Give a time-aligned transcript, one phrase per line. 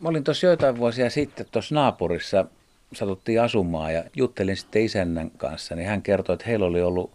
[0.00, 2.44] Mä olin tuossa joitain vuosia sitten tuossa naapurissa,
[2.92, 7.10] satuttiin asumaan ja juttelin sitten isännän kanssa, niin hän kertoi, että heillä oli ollut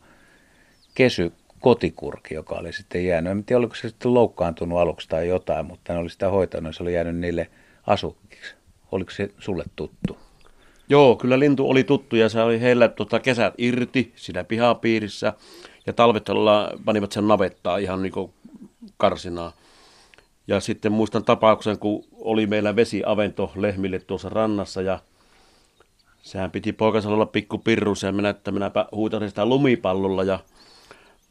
[0.96, 3.32] kesy kotikurki, joka oli sitten jäänyt.
[3.32, 6.74] En tiedä, oliko se sitten loukkaantunut aluksi tai jotain, mutta ne oli sitä hoitanut ja
[6.74, 7.50] se oli jäänyt niille
[7.88, 8.56] asukkiksi.
[8.92, 10.18] Oliko se sulle tuttu?
[10.90, 15.34] Joo, kyllä lintu oli tuttu ja se oli heillä tota, kesät irti siinä pihapiirissä
[15.86, 16.26] ja talvet
[16.86, 18.14] panivat sen navettaa ihan niin
[18.98, 19.52] karsinaa.
[20.48, 25.00] Ja sitten muistan tapauksen, kun oli meillä vesiavento lehmille tuossa rannassa ja
[26.22, 30.40] sehän piti poikansa olla pikku pirrus ja minä, että minäpä huutasin sitä lumipallolla ja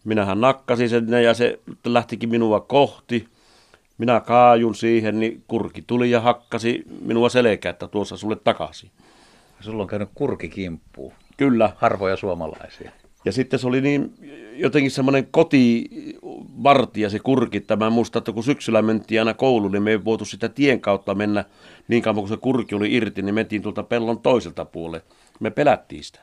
[0.04, 3.28] minähän nakkasin sen ja se lähtikin minua kohti.
[3.98, 8.90] Minä kaajun siihen, niin kurki tuli ja hakkasi minua selkää, että tuossa sulle takaisin.
[9.60, 11.12] Sulla on käynyt kurki kimppuun.
[11.36, 11.72] Kyllä.
[11.76, 12.90] Harvoja suomalaisia.
[13.24, 14.14] Ja sitten se oli niin
[14.56, 17.60] jotenkin semmoinen kotivartija se kurki.
[17.60, 21.14] Tämä muista, että kun syksyllä mentiin aina kouluun, niin me ei voitu sitä tien kautta
[21.14, 21.44] mennä
[21.88, 25.04] niin kauan kun se kurki oli irti, niin mentiin tuolta pellon toiselta puolelle.
[25.40, 26.20] Me pelättiin sitä.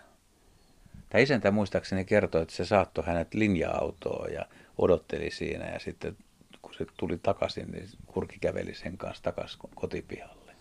[1.10, 4.46] Tämä isäntä muistaakseni kertoi, että se saattoi hänet linja-autoon ja
[4.78, 6.18] odotteli siinä ja sitten
[6.62, 10.52] kun se tuli takaisin, niin kurki käveli sen kanssa takaisin kotipihalle.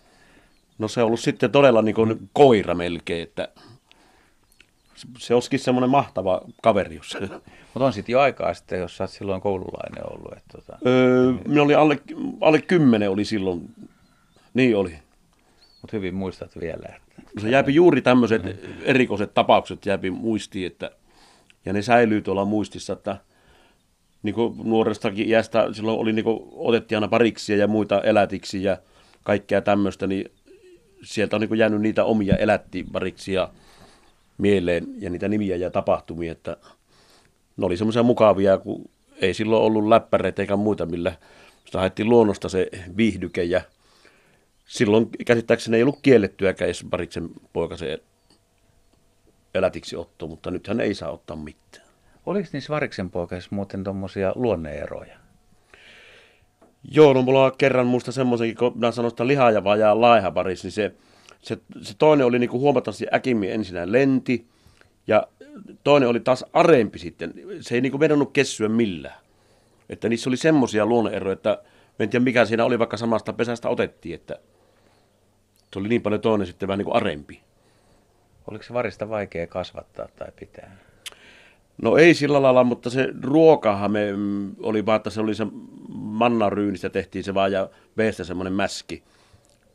[0.77, 3.49] No se on ollut sitten todella niin kuin koira melkein, että
[5.17, 6.95] se olisikin semmoinen mahtava kaveri.
[6.95, 7.17] Jos
[7.73, 10.33] Mutta on sitten jo aikaa sitten, jos sä oot silloin koululainen ollut.
[10.37, 10.77] Että tota...
[10.85, 11.99] öö, minä oli alle,
[12.41, 13.69] alle kymmenen oli silloin.
[14.53, 14.99] Niin oli.
[15.81, 16.95] Mutta hyvin muistat vielä.
[16.95, 17.41] Että...
[17.41, 18.41] Se jääpi juuri tämmöiset
[18.83, 20.91] erikoiset tapaukset jääpi muistiin, että,
[21.65, 23.17] ja ne säilyy tuolla muistissa, että
[24.23, 28.77] niin kuin nuorestakin iästä silloin oli niin otettiin aina pariksia ja muita elätiksi ja
[29.23, 30.31] kaikkea tämmöistä, niin
[31.03, 33.49] sieltä on niin jäänyt niitä omia elättivariksia
[34.41, 36.57] mieleen ja niitä nimiä ja tapahtumia, että
[37.57, 38.89] ne oli semmoisia mukavia, kun
[39.21, 41.15] ei silloin ollut läppäreitä eikä muita, millä
[41.65, 43.61] sitä haettiin luonnosta se viihdyke ja
[44.65, 47.99] silloin käsittääkseni ei ollut kiellettyäkään jos pariksen poika se
[49.53, 51.87] elätiksi otto, mutta nythän ei saa ottaa mitään.
[52.25, 55.17] Oliko niissä variksen poikaissa muuten tuommoisia luonneeroja?
[56.91, 60.71] Joo, no mulla on kerran muista semmoisenkin, kun minä sanon sitä lihaajavaa ja laihaparis, niin
[60.71, 60.91] se,
[61.41, 64.47] se, se toinen oli niinku huomattavasti äkimmin ensinnä lenti,
[65.07, 65.27] ja
[65.83, 67.33] toinen oli taas arempi sitten.
[67.61, 69.21] Se ei niinku vedonnut kessyä millään.
[69.89, 71.63] Että niissä oli semmoisia luonneeroja, että
[71.99, 74.39] en tiedä mikä siinä oli, vaikka samasta pesästä otettiin, että
[75.73, 77.41] se oli niin paljon toinen sitten vähän niin kuin arempi.
[78.47, 80.77] Oliko se varista vaikea kasvattaa tai pitää?
[81.81, 85.47] No ei sillä lailla, mutta se ruokahan me mm, oli vaan, että se oli se
[85.89, 89.03] mannaryynistä tehtiin se vaan ja veestä semmoinen mäski.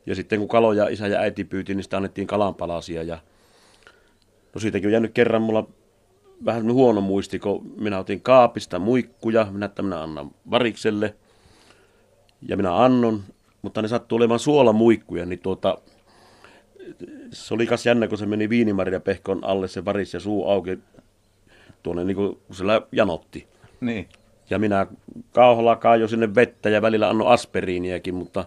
[0.06, 3.02] Ja sitten kun kaloja isä ja äiti pyyti, niin sitä annettiin kalanpalasia.
[3.02, 3.18] Ja...
[4.54, 5.68] No siitäkin on jäänyt kerran mulla
[6.44, 11.14] vähän huono muisti, kun minä otin kaapista muikkuja, minä että minä annan varikselle.
[12.48, 13.22] Ja minä annon,
[13.62, 15.78] mutta ne sattuu olemaan suolamuikkuja, niin tuota,
[17.30, 20.78] se oli kas jännä, kun se meni viinimaria pehkon alle se varis ja suu auki
[21.82, 23.46] tuonne niin kuin siellä janotti.
[23.80, 24.08] Niin.
[24.50, 24.86] Ja minä
[25.32, 28.44] kauhalla jo sinne vettä ja välillä annoin aspiriiniakin, mutta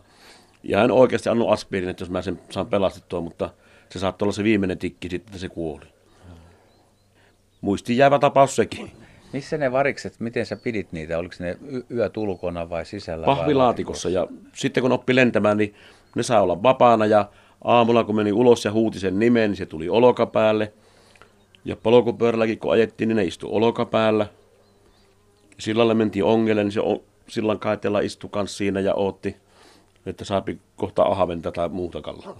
[0.63, 3.49] ihan oikeasti annoin aspiriin, että jos mä sen saan pelastettua, mutta
[3.89, 5.85] se saattoi olla se viimeinen tikki sitten, että se kuoli.
[7.61, 8.91] Muistiin jäävä tapaus sekin.
[9.33, 11.17] Missä ne varikset, miten sä pidit niitä?
[11.17, 11.57] Oliko ne
[11.91, 13.25] yöt ulkona vai sisällä?
[13.25, 14.09] Pahvilaatikossa.
[14.09, 15.75] Ja sitten kun oppi lentämään, niin
[16.15, 17.05] ne saa olla vapaana.
[17.05, 17.29] Ja
[17.63, 20.73] aamulla kun meni ulos ja huuti sen nimen, niin se tuli olokapäälle.
[21.65, 24.27] Ja polkupyörälläkin kun ajettiin, niin ne istui olokapäällä.
[25.59, 26.81] Sillalle mentiin ongelle, niin se
[27.27, 29.35] sillan kaitella istui kanssa siinä ja ootti,
[30.05, 32.39] että saapi kohta ahventa tai muuta kallaa.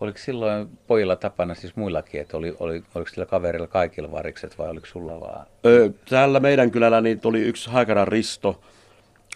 [0.00, 4.68] Oliko silloin pojilla tapana, siis muillakin, että oli, oli, oliko sillä kaverilla kaikilla varikset vai
[4.68, 5.46] oliko sulla vaan?
[5.66, 8.60] Öö, täällä meidän kylällä niin oli yksi Haikaran Risto,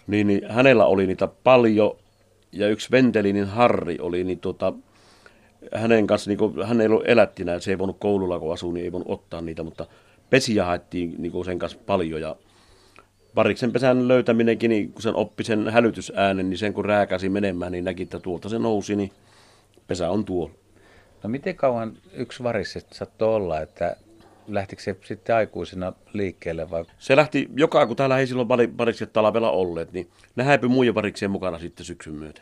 [0.07, 1.97] niin, niin hänellä oli niitä paljon
[2.51, 4.73] ja yksi Ventelinin Harri oli, niin tota,
[5.73, 8.83] hänen kanssa, niin kuin, hän ei ollut elättinä, se ei voinut koululla kun asuu, niin
[8.83, 9.87] ei voinut ottaa niitä, mutta
[10.29, 12.35] pesiä haettiin niin sen kanssa paljon ja
[13.35, 17.85] variksen pesän löytäminenkin, niin kun sen oppi sen hälytysäänen, niin sen kun rääkäsi menemään, niin
[17.85, 19.11] näki, että tuolta se nousi, niin
[19.87, 20.53] pesä on tuolla.
[21.23, 23.95] No miten kauan yksi varis saattoi olla, että
[24.47, 26.85] lähtikö se sitten aikuisena liikkeelle vai?
[26.99, 28.47] Se lähti joka, kun täällä ei silloin
[28.77, 32.41] varikset talvella olleet, niin ne häipyi muiden variksien mukana sitten syksyn myötä.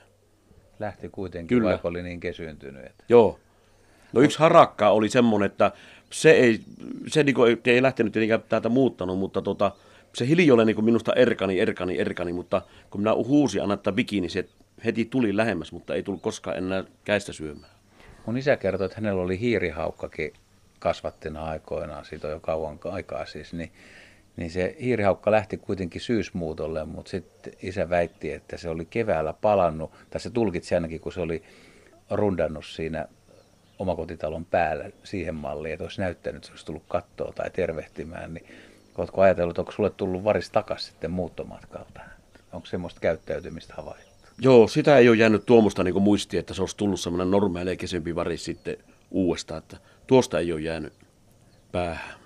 [0.79, 1.69] Lähti kuitenkin, Kyllä.
[1.69, 2.85] vaikka oli niin kesyyntynyt.
[2.85, 3.03] Että...
[3.09, 3.39] Joo.
[4.13, 5.71] No yksi harakka oli semmoinen, että
[6.09, 6.59] se ei,
[7.07, 9.71] se niin kuin, ei lähtenyt tietenkään täältä muuttanut, mutta tota,
[10.13, 14.45] se hiljoille niin minusta erkani, erkani, erkani, mutta kun minä huusin anna bikini, se
[14.85, 17.73] heti tuli lähemmäs, mutta ei tullut koskaan enää käistä syömään.
[18.25, 20.33] Mun isä kertoi, että hänellä oli hiirihaukkakin
[20.79, 23.71] kasvattina aikoinaan, siitä on jo kauan aikaa siis, niin
[24.37, 29.91] Niin se hiirihaukka lähti kuitenkin syysmuutolle, mutta sitten isä väitti, että se oli keväällä palannut,
[30.09, 31.43] tai se tulkitsi ainakin, kun se oli
[32.09, 33.07] rundannut siinä
[33.79, 38.45] omakotitalon päällä siihen malliin, että olisi näyttänyt, että se olisi tullut kattoa tai tervehtimään, niin
[39.01, 41.99] oletko ajatellut, onko sulle tullut varis takaisin sitten muuttomatkalta?
[42.53, 44.13] Onko semmoista käyttäytymistä havaittu?
[44.41, 48.15] Joo, sitä ei ole jäänyt tuomusta niin muistia, että se olisi tullut semmoinen normaali kesempi
[48.15, 48.77] varis sitten
[49.11, 50.93] uudestaan, että tuosta ei ole jäänyt
[51.71, 52.23] päähän.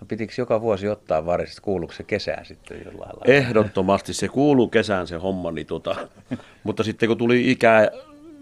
[0.00, 3.34] No pitikö joka vuosi ottaa varis, kuuluuko se kesään sitten jollain lailla?
[3.34, 6.08] Ehdottomasti se kuuluu kesään se homma, niin tota,
[6.64, 7.88] mutta sitten kun tuli ikää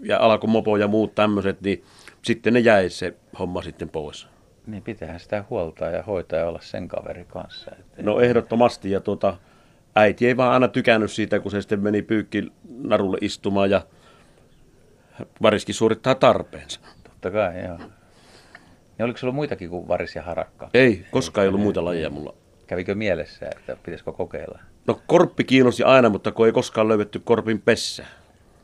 [0.03, 1.83] ja alkoi mopo ja muut tämmöiset, niin
[2.21, 4.27] sitten ne jäi se homma sitten pois.
[4.67, 7.71] Niin pitäähän sitä huoltaa ja hoitaa ja olla sen kaveri kanssa.
[7.79, 8.03] Että...
[8.03, 9.37] No ehdottomasti ja tuota,
[9.95, 13.81] äiti ei vaan aina tykännyt siitä, kun se sitten meni pyykki narulle istumaan ja
[15.41, 16.79] variskin suorittaa tarpeensa.
[17.03, 17.77] Totta kai, joo.
[18.99, 20.69] Ja oliko sulla muitakin kuin varis ja harakka?
[20.73, 22.33] Ei, koskaan ei ollut muita lajeja mulla.
[22.67, 24.59] Kävikö mielessä, että pitäisikö kokeilla?
[24.87, 28.05] No korppi kiinnosti aina, mutta kun ei koskaan löydetty korpin pessä.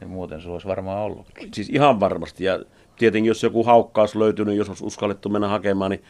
[0.02, 1.28] Ja muuten sulla olisi varmaan ollut.
[1.54, 2.44] Siis ihan varmasti.
[2.44, 2.60] Ja
[2.98, 6.04] tietenkin jos joku haukkaus löytynyt, jos olisi uskallettu mennä hakemaan, niin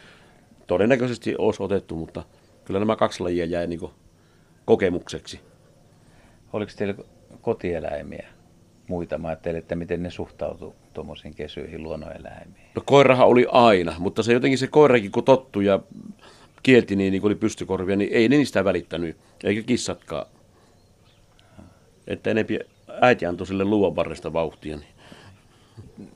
[0.66, 2.22] todennäköisesti olisi otettu, mutta
[2.64, 3.80] kyllä nämä kaksi lajia jäi niin
[4.64, 5.40] kokemukseksi.
[6.52, 6.94] Oliko teillä
[7.40, 8.28] kotieläimiä?
[8.88, 9.18] Muita.
[9.18, 12.66] Mä ajattelin, että miten ne suhtautuu tuommoisiin kesyihin luonnoneläimiin.
[12.74, 15.80] No koirahan oli aina, mutta se jotenkin se koirakin kun tottu ja
[16.62, 20.26] kielti niin, niin oli pystykorvia, niin ei ne niistä välittänyt, eikä kissatkaan.
[22.06, 22.58] Että enempi
[23.00, 23.64] äiti antoi sille
[23.96, 24.76] varresta vauhtia.
[24.76, 24.88] Niin.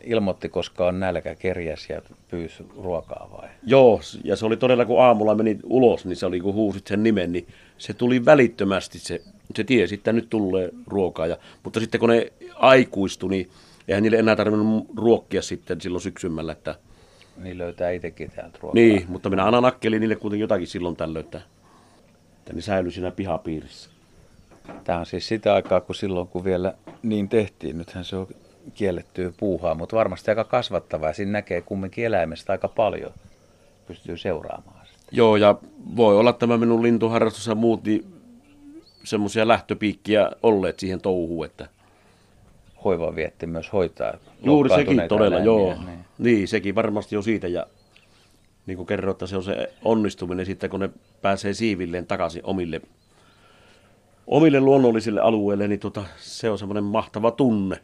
[0.04, 3.48] Ilmoitti, koska on nälkä, kerjäs ja pyysi ruokaa vai?
[3.62, 7.02] Joo, ja se oli todella, kun aamulla meni ulos, niin se oli, kun huusit sen
[7.02, 7.46] nimen, niin
[7.78, 9.20] se tuli välittömästi, se,
[9.54, 11.26] se tiesi, että nyt tulee ruokaa.
[11.26, 13.50] Ja, mutta sitten kun ne aikuistui, niin
[13.88, 16.74] eihän niille enää tarvinnut ruokkia sitten silloin syksymällä, että
[17.36, 18.74] niin löytää itsekin täältä ruokaa.
[18.74, 21.40] Niin, mutta minä aina nakkelin niille kuitenkin jotakin silloin tällöin, että,
[22.38, 23.90] että ne säilyi siinä pihapiirissä.
[24.84, 27.78] Tämä on siis sitä aikaa, kun silloin kun vielä niin tehtiin.
[27.78, 28.26] Nythän se on
[28.74, 31.08] kiellettyä puuhaa, mutta varmasti aika kasvattavaa.
[31.08, 33.12] Ja siinä näkee kumminkin eläimestä aika paljon.
[33.86, 34.98] Pystyy seuraamaan sitä.
[35.10, 35.54] Joo, ja
[35.96, 38.04] voi olla tämä minun lintuharrastus ja muut, niin
[39.04, 41.68] semmoisia lähtöpiikkiä olleet siihen touhuun, että
[42.84, 44.14] hoiva vietti myös hoitaa.
[44.44, 45.74] Juuri sekin todella, eläimiä, joo.
[45.86, 45.98] Niin.
[46.18, 47.48] niin, sekin varmasti on siitä.
[47.48, 47.66] Ja
[48.66, 50.90] niin kuin kerroin, että se on se onnistuminen sitten, kun ne
[51.22, 52.80] pääsee siivilleen takaisin omille
[54.26, 57.76] omille luonnollisille alueille, niin tota, se on semmoinen mahtava tunne.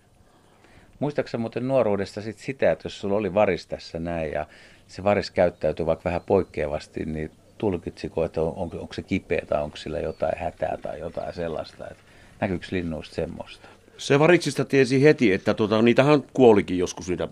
[0.98, 4.46] Muistaakseni muuten nuoruudesta sit sitä, että jos sulla oli varis tässä näin ja
[4.88, 9.62] se varis käyttäytyy vaikka vähän poikkeavasti, niin tulkitsiko, että on, onko, onko se kipeä tai
[9.62, 11.88] onko sillä jotain hätää tai jotain sellaista.
[11.90, 12.02] Että
[12.40, 13.68] näkyykö linnuista semmoista?
[13.98, 17.28] Se variksista tiesi heti, että tuota, niitähän kuolikin joskus niitä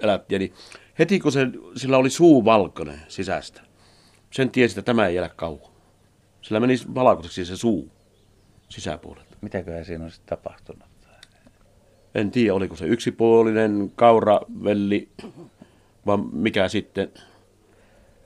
[0.00, 0.54] elättiä, niin
[0.98, 1.46] heti kun se,
[1.76, 3.60] sillä oli suu valkoinen sisästä,
[4.30, 5.72] sen tiesi, että tämä ei elä kauan.
[6.42, 7.90] Sillä meni valkoiseksi se suu
[8.68, 9.36] sisäpuolelta.
[9.40, 10.87] Mitäköhän siinä on sitten tapahtunut?
[12.18, 15.08] En tiedä, oliko se yksipuolinen kauravelli
[16.06, 17.10] vai mikä sitten.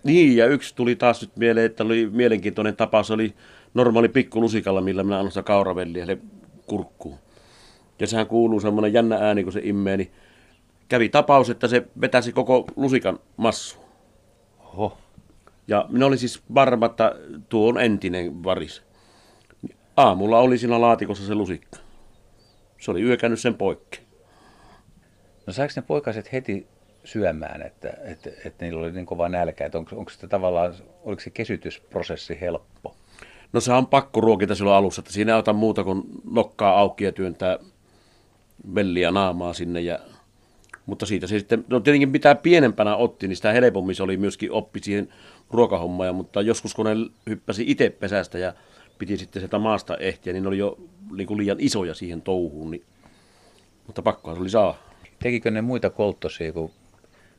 [0.04, 3.34] Niin, ja yksi tuli taas nyt mieleen, että oli mielenkiintoinen tapaus, oli
[3.74, 6.16] normaali pikkulusikalla, millä minä annan sitä kauravelliä
[6.66, 7.18] kurkkuun.
[7.98, 10.12] Ja sehän kuuluu semmoinen jännä ääni, kun se immee, niin
[10.88, 13.76] kävi tapaus, että se vetäisi koko lusikan massu.
[14.58, 14.98] Oho.
[15.68, 17.14] Ja minä olin siis varma, että
[17.48, 18.82] tuo on entinen varis.
[19.96, 21.78] Aamulla oli siinä laatikossa se lusikka.
[22.82, 24.00] Se oli yökännyt sen poikki.
[25.46, 26.66] No saiko ne poikaset heti
[27.04, 31.22] syömään, että, että, että niillä oli niin kova nälkä, että onko, onko se tavallaan, oliko
[31.22, 32.96] se kesytysprosessi helppo?
[33.52, 37.04] No se on pakko ruokita silloin alussa, että siinä ei ota muuta kuin nokkaa auki
[37.04, 37.58] ja työntää
[38.74, 39.80] velliä naamaa sinne.
[39.80, 39.98] Ja,
[40.86, 44.52] mutta siitä se sitten, no tietenkin pitää pienempänä otti, niin sitä helpommin se oli myöskin
[44.52, 45.08] oppi siihen
[45.50, 46.14] ruokahommaan.
[46.14, 46.92] Mutta joskus kun ne
[47.28, 48.52] hyppäsi itse pesästä ja
[49.02, 50.78] piti sitten sitä maasta ehtiä, niin ne oli jo
[51.16, 52.70] niin kuin liian isoja siihen touhuun.
[52.70, 52.84] Niin,
[53.86, 54.76] mutta pakkohan se oli saa.
[55.18, 56.70] Tekikö ne muita kolttosia, kun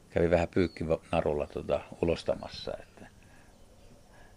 [0.09, 2.71] kävi vähän pyykkinarulla tuota, ulostamassa?
[2.79, 3.07] Että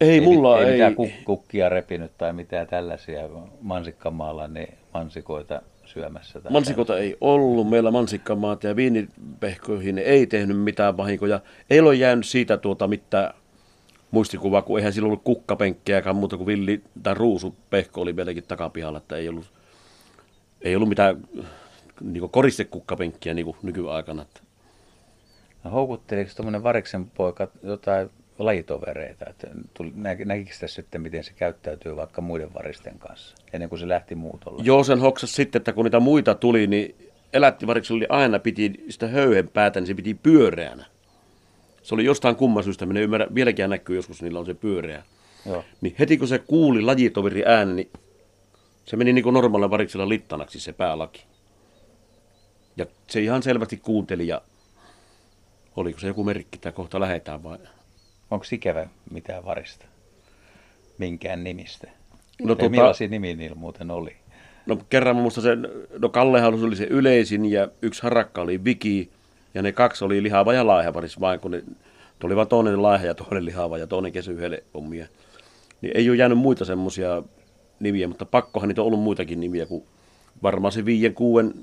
[0.00, 0.64] ei, ei mulla ei.
[0.64, 3.28] Ei mitään kuk- kukkia repinyt tai mitään tällaisia
[3.60, 6.40] mansikkamaalla, niin mansikoita syömässä.
[6.40, 7.02] Tai Mansikoita tai...
[7.02, 7.70] ei ollut.
[7.70, 11.40] Meillä mansikkamaat ja viinipehkoihin ei tehnyt mitään vahinkoja.
[11.70, 13.34] Ei ole jäänyt siitä tuota mitään
[14.10, 19.16] muistikuvaa, kun eihän sillä ollut kukkapenkkiäkään muuta kuin villi tai ruusupehko oli vieläkin takapihalla, että
[19.16, 19.52] ei ollut,
[20.62, 21.28] ei ollut mitään
[22.00, 24.26] niin koristekukkapenkkiä niin kuin nykyaikana.
[25.64, 29.26] No, houkutteliko tuommoinen variksen poika jotain lajitovereita?
[29.30, 29.92] Että tuli,
[30.24, 34.62] näkikö sitä sitten, miten se käyttäytyy vaikka muiden varisten kanssa, ennen kuin se lähti muutolle?
[34.64, 36.94] Joo, sen hoksas sitten, että kun niitä muita tuli, niin
[37.32, 40.86] elättivariksen oli aina, piti sitä höyhen päätä, niin se piti pyöreänä.
[41.86, 45.02] Se oli jostain kumman syystä, minä ymmärrän, vieläkin näkyy joskus, niillä on se pyöreä.
[45.46, 45.64] Joo.
[45.80, 47.90] Niin heti kun se kuuli lajitoveri ääni, niin
[48.84, 51.24] se meni niin kuin normaalilla variksella littanaksi se päälaki.
[52.76, 54.42] Ja se ihan selvästi kuunteli ja
[55.76, 57.58] oliko se joku merkki, että kohta lähetään vai?
[58.30, 59.86] Onko ikävä mitään varista?
[60.98, 61.90] Minkään nimistä?
[62.42, 64.16] No tota- Millaisia nimi niillä muuten oli?
[64.66, 69.10] No kerran muista sen, no Kallehan oli se yleisin ja yksi harakka oli Viki
[69.56, 71.64] ja ne kaksi oli lihava ja laiha paris vain, kun ne,
[72.28, 75.06] ne vaan toinen laiha ja toinen lihava ja toinen kesy yhdelle omia.
[75.80, 77.22] Niin ei ole jäänyt muita semmoisia
[77.80, 79.84] nimiä, mutta pakkohan niitä on ollut muitakin nimiä, kuin
[80.42, 81.54] varmaan se viiden, kuuden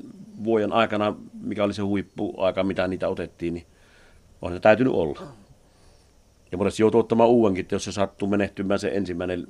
[0.44, 3.66] vuoden aikana, mikä oli se huippuaika, mitä niitä otettiin, niin
[4.42, 5.22] on se täytynyt olla.
[6.52, 9.48] Ja monesti joutuu ottamaan uudenkin, jos se sattuu menehtymään se ensimmäinen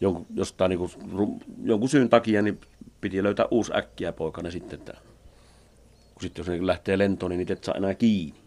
[0.00, 0.90] jonkun, jostain niin kuin,
[1.64, 2.60] jonkun syyn takia, niin
[3.00, 4.78] piti löytää uusi äkkiä poikana sitten.
[4.78, 5.11] Kun
[6.22, 8.40] sitten jos ne lähtee lentoon, niin niitä et saa enää kiinni.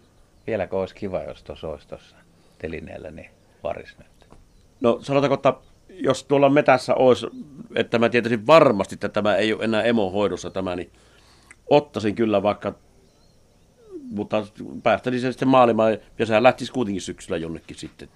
[0.47, 2.15] Vieläkö olisi kiva, jos tuossa olisi tuossa
[2.57, 3.29] telineellä niin
[3.63, 4.37] varis nyt?
[4.81, 5.53] No sanotaanko, että
[5.89, 7.27] jos tuolla metässä olisi,
[7.75, 10.91] että mä tietäisin varmasti, että tämä ei ole enää emohoidossa tämä, niin
[11.69, 12.73] ottaisin kyllä vaikka,
[14.01, 14.47] mutta
[14.83, 18.09] päästäisin sen sitten maailmaan ja sehän lähtisi kuitenkin syksyllä jonnekin sitten.